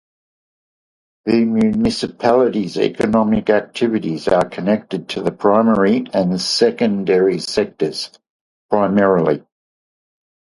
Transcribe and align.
The 1.25 1.45
municipality's 1.45 2.75
economic 2.75 3.51
activities 3.51 4.27
are 4.27 4.49
connected 4.49 5.09
to 5.09 5.21
the 5.21 5.31
primary 5.31 6.07
and 6.11 6.41
secondary 6.41 7.37
sectors 7.37 8.09
primarily. 8.71 9.43